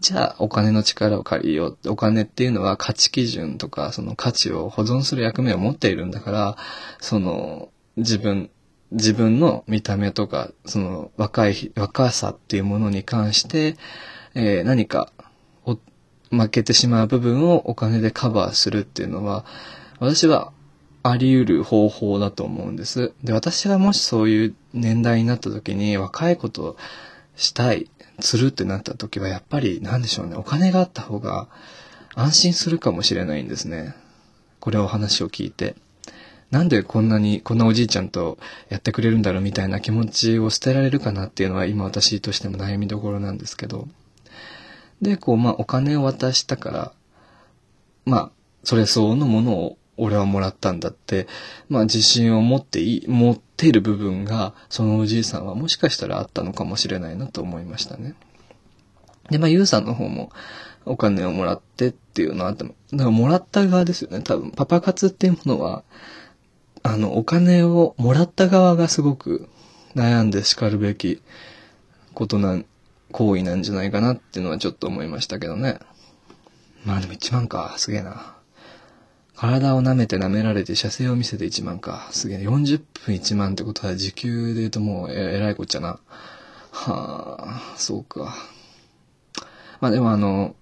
[0.00, 6.56] じゃあお金の力を借りよう、お金っていうのは価値基準とかその価値を保存する役目を持っているんだから、
[7.00, 8.50] その自分、
[8.90, 13.76] 自分の見た目とか、その若い、若さっていうものに関して、
[14.34, 15.12] えー何か
[16.30, 19.44] 負けてしまう部分をお金でカバーするっていうのは、
[20.00, 20.52] 私は
[21.06, 23.12] あり得る方法だと思うんです。
[23.22, 26.78] で、私がもしそういう年代になった時に若いこと
[27.36, 27.90] したい、
[28.20, 31.48] するってなった時はやっぱりなんでしょうね、お金があった方が
[32.14, 33.94] 安心するかもしれないんですね。
[34.60, 35.76] これを話を聞いて。
[36.50, 38.38] なんでこんなに、こんなおじいちゃんと
[38.70, 43.88] やってくれるんだろうみたいな気持ちを捨てられるかなっていうのは今私としても悩みどころなんですけど。
[45.02, 46.92] で、こう、まあ、お金を渡したから、
[48.06, 48.30] まあ、
[48.62, 51.26] それ相応のものを俺はもらったんだって、
[51.68, 58.14] まあ、自信を持っていい、持っている部分が、そのおじいさんはもしかしたらあったのかもしれないなと思いましたね。
[59.30, 60.30] で、まあ、ゆうさんの方も、
[60.86, 64.20] お金をもらってっていうのはあっても、だからもらった側ですよね。
[64.20, 65.82] 多分、パパ活っていうものは、
[66.82, 69.48] あの、お金をもらった側がすごく
[69.94, 71.22] 悩んで叱るべき
[72.12, 72.66] ことなん、
[73.12, 75.78] 行為なんじゃないかなっていうのはちょっと思いましたけどね。
[76.84, 78.33] まあでも1万か、すげえな。
[79.36, 82.08] 体を舐めて舐められて射精を見せて1万か。
[82.12, 82.38] すげえ。
[82.38, 85.98] 40分1万ってことは時給で言うともうえらいこっちゃな。
[86.70, 88.34] はあ、そうか。
[89.80, 90.54] まあでもあの、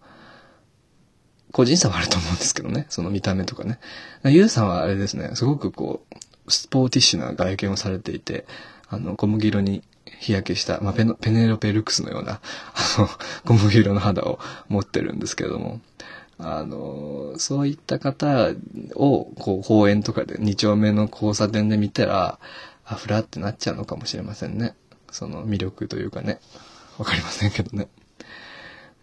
[1.52, 2.87] 個人差はあると思うんですけどね。
[2.88, 3.78] その見た目とかね。
[4.24, 6.04] ゆうさんはあれですね、すごくこ
[6.46, 8.46] う、スポーティッシュな外見をされていて、
[8.88, 9.82] あの、小麦色に
[10.18, 12.40] 日焼けした、まあ、ペネロペルクスのような、
[12.74, 13.08] あの、
[13.44, 15.80] 小麦色の肌を持ってるんですけれども、
[16.42, 18.50] あの、そういった方
[18.94, 22.38] を、こう、公園とかで、二丁目の交差点で見たら、
[22.85, 24.74] あ、ふらってなっちゃうのかもしれませんね。
[25.11, 26.40] その魅力というかね。
[26.98, 27.88] わかりませんけどね。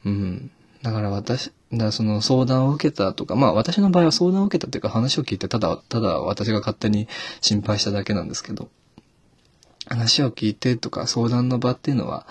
[0.05, 0.51] うん。
[0.81, 7.07] だから私、だその相談を受けたとか、まあ私の場合は相談を受けたというか話を聞いて、ただ、ただ私が勝手に
[7.41, 8.69] 心配しただけなんですけど、
[9.87, 12.25] 話を聞いてとか相談の場っていうのは、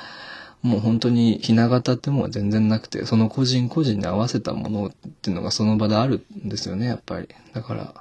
[0.63, 4.91] もう本当にひな形ってものは全然なくて、その個人個人に合わせたものっ
[5.23, 7.29] ていうのがその場であるんですよね、やっぱり。
[7.53, 7.95] だから、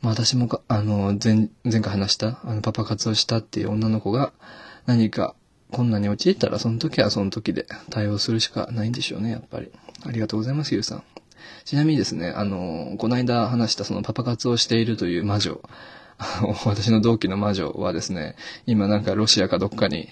[0.00, 4.32] まあ私もか、あの、前、前回話した、あの、パパ活をしたっていう女の子が
[4.86, 5.34] 何か
[5.70, 9.70] 困難に陥ったら、その時はその時で対応するしかないんでしょうね、やっぱり。
[10.04, 11.02] ありがとうございます、ゆうさん。
[11.64, 15.60] ちなみにですね、あの、この間話したそのパパ活をしているという魔女、
[16.64, 20.08] 私の同期の魔女はですね、今なんかロシアかどっかに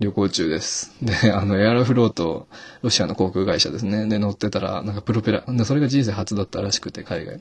[0.00, 0.92] 旅行中です。
[1.02, 2.48] で、あの、エアロフロート、
[2.82, 4.06] ロシアの航空会社ですね。
[4.06, 7.40] で、乗ってたら、なんかプロペラ、で、それが人生初だったらしくて、海外。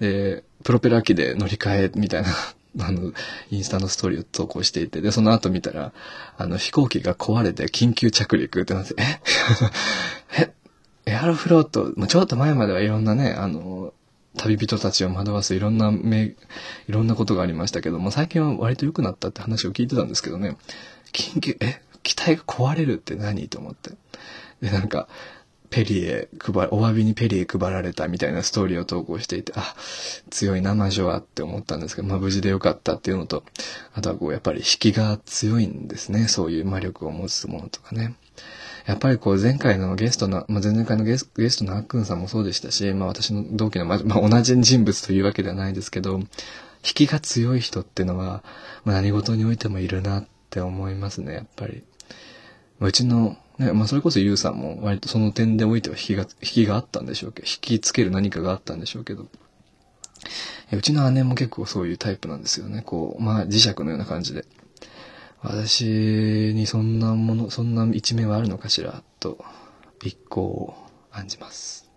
[0.00, 2.28] で、プロペラ機で乗り換えみたいな
[2.80, 3.12] あの、
[3.50, 5.92] インスタのストーリーを投稿していて、で、その後見たら、
[6.38, 9.20] あの、飛行機が壊れて緊急着陸ってなって、え？
[10.38, 10.52] え？
[11.06, 13.92] エアロフロート、ちょっと前まではいろんなね、あの、
[14.36, 16.34] 旅人たちを惑わすいろんなめ、
[16.90, 20.56] いろんなことがありましたけども、最近は割と良くなったって話を聞いてたんですけどね、
[21.12, 23.48] 緊急、え、機体が壊れるって何？
[23.48, 23.92] と思って。
[24.60, 25.06] で、なんか、
[25.70, 29.76] ペリエ配、お詫びにペリエ配られたみたいなストーリーを投稿していて、あ、
[30.30, 33.44] 強いな、魔女はって思ったんですけど、まあ無事でよかったっていうのと、
[33.94, 36.26] あとはこう、やっぱり引きが強いんですね。
[36.26, 38.16] そういう魔力を持つものとかね。
[38.86, 46.20] やっぱりこう前回のゲストの、まあ、前々回のゲスゲストのあっくんさんもそうでしたし、まあ私の同期の、まあ、まあ、同じ人物というわけではないですけど、
[46.84, 48.42] 引きが強い人っていうのは、
[48.84, 51.82] まあ、何事においてもいるなって思いますね、やっぱり。
[52.80, 59.26] うちのね、まあそれこそユウさんも割とその点でおいては引きが、引きがあったんでしょうけど、引きつける何かがあったんでしょうけど、
[60.72, 62.82] うちの姉も結構そういうタイプなんですよね。
[62.82, 64.46] こう、まあ磁石のような感じで。
[65.42, 65.84] 私
[66.54, 69.42] にそんなもの、そんな一面はあるのかしら、と、
[70.02, 70.74] 一行を
[71.10, 71.90] 案じます。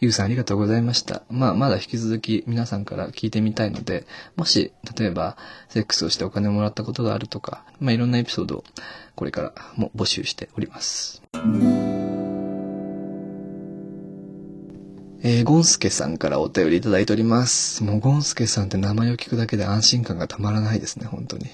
[0.00, 1.22] ゆうさんありがとうございました。
[1.30, 5.36] まあ、まだ引き続き皆さんから聞いてみたいので、もし、例えば、
[5.68, 8.64] セックスをしてお金をもらったことがあるとか、まあ、いろんなエピソードを
[9.14, 11.22] これからも募集しております。
[15.22, 17.84] えー、ゴンスケさんからお便りいただいております。
[17.84, 21.44] もうゴンスケさんって名前を聞くだけで安心感がたまらないですね、本当に。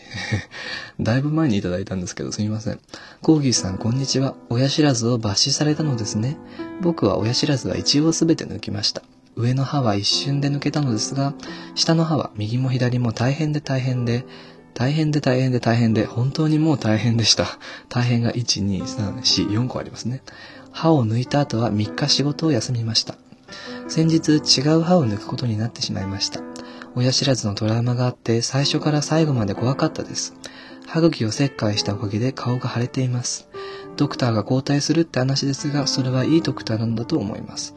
[1.00, 2.78] だいぶ前にいただいたんですけど、すみません。
[3.22, 4.36] コーギーさん、こんにちは。
[4.50, 6.36] 親知らずを抜歯されたのですね。
[6.80, 9.02] 僕は親知らずは一応すべて抜きました。
[9.34, 11.34] 上の歯は一瞬で抜けたのですが、
[11.74, 14.24] 下の歯は右も左も大変で大変で、
[14.74, 17.58] 大変で大変で大変で、本当にもう大変でした。
[17.88, 20.22] 大変が1、2、3、4、4個ありますね。
[20.70, 23.16] 歯を抜いた後は3日仕事を休みました。
[23.88, 26.40] 先日違う歯を抜くことになってしまいました。
[26.94, 30.34] 親知らずのトラウマがあって最初から最後まで怖かったです。
[30.86, 33.48] 歯茎を切開したおかげで顔が腫れています。
[33.96, 37.74] ドクターが交代するって話ですが、それはいいドクターなんだと思います。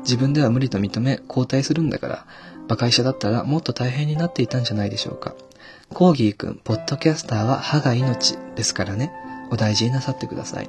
[0.00, 2.26] 自分では無理と認め交代するんだから、
[2.66, 5.34] 馬鹿医者だったらもっと大変になっていたんじゃないでしょうか。
[5.90, 9.12] コーギーくん、ポッドキャスターは歯が命ですからね。
[9.50, 10.68] お大事になさってください。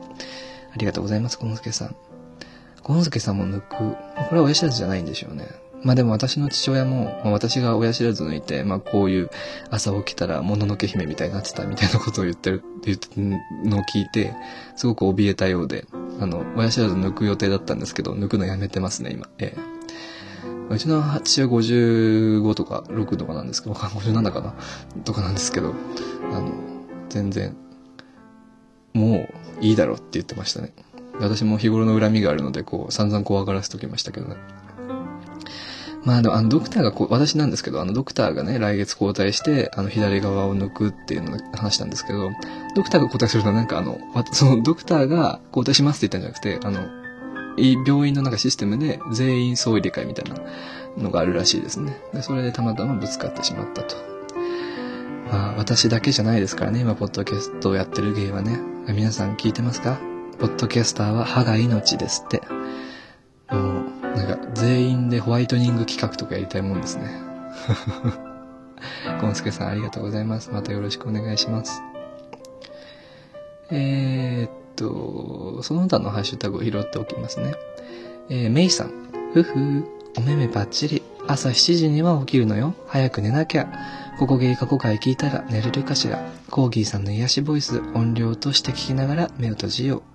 [0.74, 1.96] ありがとうございます、小野助さん。
[2.86, 3.76] ゴンスケさんも抜く。
[3.78, 3.96] こ
[4.34, 5.48] れは親知らずじゃないんでしょうね。
[5.82, 9.30] まあでも私の父親も、まあ、私が親知らず抜いて、まあこういう
[9.72, 14.36] 朝起きたらもののけ姫みたいになってたみたいなことを言ってる、言ってのを聞いて、
[14.76, 15.88] すごく怯えたようで、
[16.20, 19.28] あの、親知らず抜く予定だったんですけど、抜くのやめてますね、今。
[19.40, 19.76] ええ。
[20.70, 24.54] うちの父は55とか6とかなんですけど、57かな？
[25.06, 25.74] とかなんですけど、
[26.32, 26.52] あの、
[27.10, 27.58] 全然、
[28.94, 29.28] も
[29.60, 30.72] ういいだろうって言ってましたね。
[31.20, 34.36] 私も日頃の恨みがあるので、こう、散々怖がらせときましたけどね。
[36.04, 42.30] まあ、あの、あのドクターがこう、私なんですけど、あの、ドクターがね、来月交代して、あの、左側を抜くっていうの話したんですけど、
[42.76, 43.98] ドクターが交代するとなんかあの、
[44.32, 47.06] そのドクターが交代しますって言ったんじゃなくて、あの、
[47.88, 50.42] 病院のなんかシステムで全員総入れ替えみたいな
[51.02, 51.98] のがあるらしいですね。
[52.14, 53.96] で、それでたまたまぶつかってしまったと。
[55.32, 58.60] まあ、私だけじゃないですからね、今、ポッドキャストをやってる芸はね。
[58.90, 59.98] 皆さん聞いてますか？
[60.40, 62.42] ポッドキャスターは歯が命ですって。
[63.52, 67.10] もう、なんか、全員でホワイトニング企画とかやりたいもんですね。
[69.22, 70.52] ゴンスケさんありがとうございます。
[70.52, 71.82] またよろしくお願いします。
[73.72, 77.54] えー、っと、その他のハッシュタグを拾っておきますね。
[78.30, 78.92] えー、メイさん。
[79.34, 79.86] ふふ、
[80.18, 81.02] お目目ばっちり。
[81.28, 82.76] 朝7時には起きるのよ。
[82.88, 83.68] 早く寝なきゃ。
[84.20, 86.20] ここゲイ過去回聞いたら寝れるかしら。
[86.50, 90.15] コーギーさんの癒しボイス、音量として聞きながら目を閉じよう。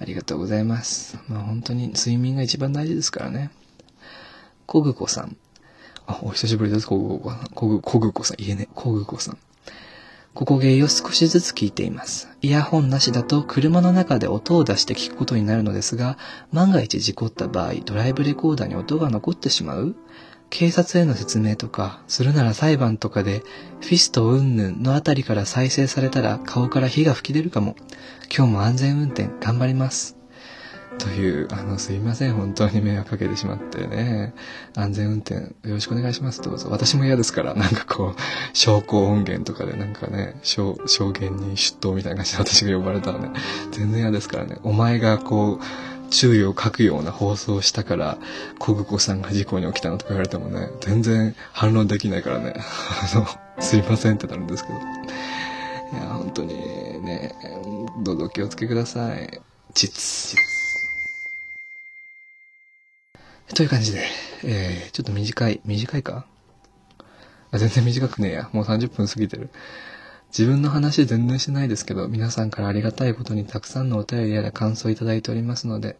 [0.00, 1.18] ありがとうございます。
[1.28, 3.50] まあ本当に睡眠が一番大事ですからね。
[4.66, 5.36] コグコさん。
[6.06, 7.48] あ、お久しぶりです、コグコさん。
[7.54, 8.36] コグ、コグコさん。
[8.38, 9.38] 言えね、コグコさん。
[10.34, 12.28] ここゲイを少しずつ聞いています。
[12.42, 16.18] イヤホンなしだと車の中で音を出して聞くことになるのですが、
[16.50, 19.94] 万が一事故った場合、ドライブレコーダーに音が残ってしまう
[20.54, 23.42] 警察への説明とか、するなら裁判とかで、
[23.80, 27.74] フィストうんぬんのあたりから再生されたら顔から火が吹き出るかも。
[28.32, 30.16] 今日も安全運転頑張ります。
[31.00, 32.34] という、あの、すいません。
[32.34, 34.32] 本当に迷惑かけてしまってね。
[34.76, 36.40] 安全運転よろしくお願いします。
[36.40, 36.68] どうぞ。
[36.70, 43.30] 私も嫌ですから、なんかこう、証拠音源とかでなんかね、証、証言に出頭みたいな感じで私が呼ばれたらね、
[43.72, 44.58] 全然嫌ですからね。
[44.62, 48.18] お前がこう、注意を書くような放送をしたから、
[48.60, 52.54] 小久保さんが事故に起きたのとか言われてもね、全然反論できないからね。
[53.12, 53.26] あの、
[53.60, 54.78] すいませんってなるんですけど。
[54.78, 54.80] い
[55.96, 56.54] や、本当に
[57.04, 57.34] ね、
[58.02, 59.40] どうぞお気をつけください。
[63.54, 64.04] という感じで、
[64.44, 66.26] えー、ちょっと短い、短いか？
[67.50, 68.48] あ、全然短くねえや。
[68.52, 69.50] もう30分過ぎてる。
[70.36, 75.96] 自分の話全然してないですけど、皆さんからありがたいことにたくさんのお便りやら感想をいただいておりますので、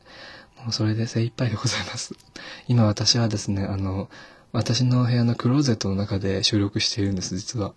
[0.57, 2.16] もうそれで精一杯でございます。
[2.66, 4.11] 今私はですね、あの、
[4.51, 7.74] 私の部屋のクローゼットの中で収録しているんです、実は。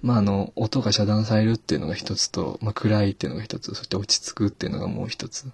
[0.00, 5.50] まあ、あの、音が遮断されるっていうのが一つと、まあ、暗いっていうのが一つ、そして落ち着くっていうのがもう一つ。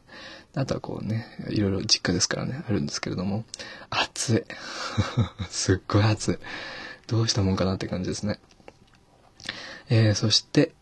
[0.55, 3.45] あとはこうね、いろいろ実家ですからね、あるんですけれども、
[3.89, 4.45] 暑い。
[5.49, 6.39] すっごい暑い。
[7.07, 8.39] どうしたもんかなって感じですね。
[9.89, 10.73] えー、そして、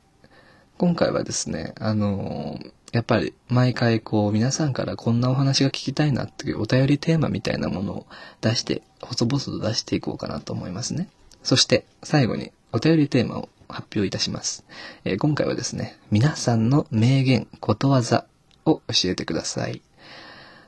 [0.78, 8.06] 今回はですね、あのー、やっぱり毎回こう皆さんからこんなお話が聞きたいなっていうお便りテーマみたいなものを
[8.42, 11.08] 出して、細々と出していこうかなと思いますね。
[11.42, 14.64] そして最後にお便りテーマを発表いたします。
[15.04, 18.26] えー、今回はですね、皆さんの名言、ことわざ
[18.66, 19.82] を教えてください。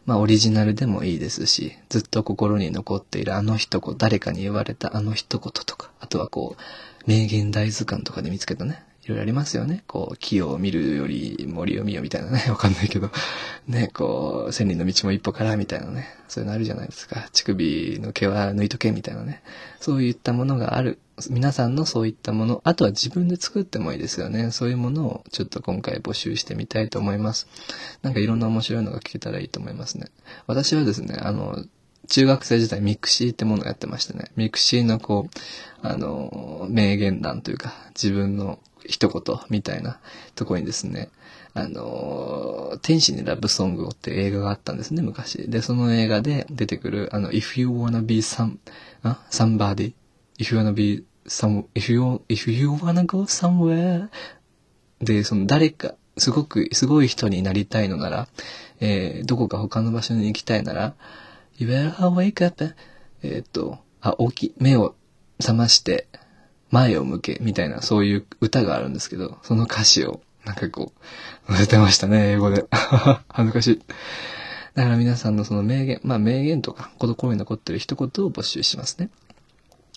[0.06, 6.62] まあオリジナルでもいいですし、ずっと心に残っているあの一言、誰かに言われたあの一言とか、あとはこう、
[7.06, 9.84] 名言大図鑑とかで見つけたね、いろいろありますよね。
[9.86, 12.44] こう、木を見るより森を見よみたいなね。
[12.48, 13.10] わかんないけど。
[13.68, 16.08] ね、こう、千里の道も一歩からみたいなね。
[16.26, 17.28] そういうのあるじゃないですか。
[17.32, 19.42] 乳首の毛は抜いとけみたいなね。
[19.78, 20.98] そういったものがある。
[21.28, 24.50] 皆さんのそういったもの、あとは自分で作ってもいいですよね。
[24.50, 27.46] そういうものをちょっと今回募集してみたいと思います。
[28.02, 30.06] なんかいろんな面白いのが聞けたらいいと思いますね。
[30.46, 31.62] 私はですね、あの、
[32.08, 34.30] 中学生時代ミクシーってものをやってましてね。
[34.36, 39.98] ミクシーのこう、あの、名言談というか、自分の一言みたいな
[40.34, 41.10] ところにですね、
[41.54, 45.48] あの、天使にラブソングをって映画があったんですね、昔。
[45.48, 48.56] で、その映画で出てくる、あの、if you wanna be some,
[49.30, 49.94] somebody,
[50.38, 54.08] if you wanna be some, if you, if you wanna go somewhere
[55.00, 58.28] で、その誰か、すごく、すごい人になりたいのなら、
[58.80, 60.94] えー、どこか他の場所に行きたいなら、
[61.56, 62.74] you better wake up,
[63.22, 64.94] えっと、あ、起き、目を
[65.38, 66.08] 覚まして、
[66.70, 70.92] 前を向け、みたいな、そういう歌があるんですけど、その歌詞を、なんかこ
[71.48, 72.66] う、載せてましたね、英語で。
[73.28, 73.82] 恥ずかしい。
[74.74, 79.10] だから皆さんのその名言、まあ名言とか、心に残ってる一言を募集しますね。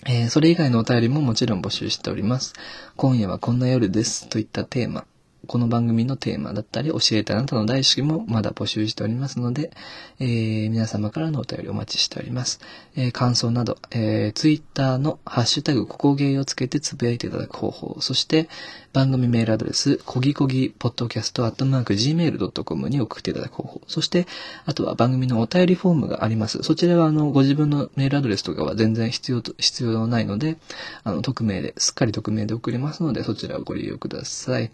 [0.06, 2.54] えー、それ以外のお便りももちろん募集しております。
[2.96, 4.30] 今夜はこんな夜です。
[4.30, 5.06] といったテーマ。
[5.48, 9.72] この番組のテーマだったり、教えてあなたの大好きもまだ募集しておりますので、
[10.20, 12.60] えー、皆様からのお便りお待ちしております。
[12.96, 18.50] えー、感想など、えー、ツイッターのハッシュタグ、ここゲーをつけてつぶやいていただく方法、そして
[18.94, 24.28] 番組メールアドレス、こぎこぎポッドキャストアットマーク gmail.com に送っていただく方法、そして
[24.66, 26.62] あとは番組のお便りフォームがあります。
[26.64, 30.58] そちらはあの、ご自分のメールアドレスとかは全然必要と、必要ないので、
[31.04, 34.72] あの、匿名で、すっかり匿名で送りますので、そちらをご利用ください。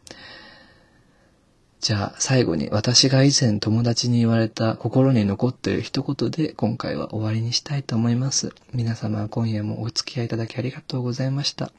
[1.83, 8.55] じゃあ最後に私が以前友達に言われた心に残っている一言で今回は終わりにしたいと思います。
[8.73, 11.73] 皆様今夜もお付き合いいただきありがとうございました。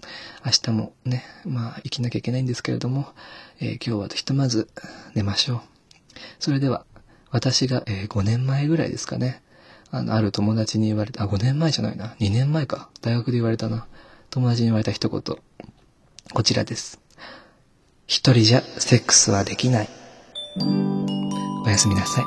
[0.45, 3.07] 明日もね、まあ生きなきゃいけないんですけれども、
[3.61, 4.69] えー、今日はひとまず
[5.15, 5.61] 寝ましょう。
[6.39, 6.85] それでは
[7.31, 9.43] 私が、えー、5年前ぐらいですかね。
[9.91, 12.15] あの、ある友達に言われた、あ、5年前じゃないな。
[12.21, 12.91] 2年前か。
[13.01, 13.87] 大学で言われたな。
[14.29, 15.23] 友達に言われた一言。
[16.35, 17.04] こちらです。
[18.07, 19.89] 一人じゃセックスはできない。
[21.65, 22.25] おやすみなさい。